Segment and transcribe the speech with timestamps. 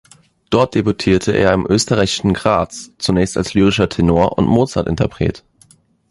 [0.49, 5.43] Dort debütierte er im österreichischen Graz, zunächst als Lyrischer Tenor und Mozart-Interpret.